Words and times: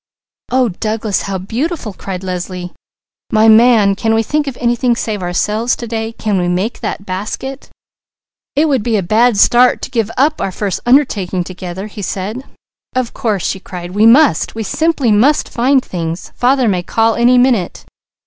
"Oh 0.51 0.69
Douglas, 0.69 1.21
how 1.29 1.37
beautiful!" 1.37 1.93
cried 1.93 2.23
Leslie. 2.23 2.73
"My 3.31 3.47
Man, 3.47 3.93
can 3.93 4.15
we 4.15 4.23
think 4.23 4.47
of 4.47 4.57
anything 4.59 4.95
save 4.95 5.21
ourselves 5.21 5.75
to 5.75 5.85
day? 5.85 6.11
Can 6.13 6.39
we 6.41 6.47
make 6.47 6.79
that 6.79 7.05
basket?" 7.05 7.69
"It 8.55 8.67
would 8.67 8.81
be 8.81 8.97
a 8.97 9.03
bad 9.03 9.37
start 9.37 9.79
to 9.83 9.91
give 9.91 10.09
up 10.17 10.41
our 10.41 10.51
first 10.51 10.79
undertaking 10.87 11.43
together," 11.43 11.85
he 11.85 12.01
said. 12.01 12.43
"Of 12.95 13.13
course!" 13.13 13.45
she 13.45 13.59
cried. 13.59 13.91
"We 13.91 14.07
must! 14.07 14.55
We 14.55 14.63
simply 14.63 15.11
must 15.11 15.47
find 15.49 15.85
things. 15.85 16.31
Father 16.35 16.67
may 16.67 16.81
call 16.81 17.13
any 17.13 17.37
minute. 17.37 17.85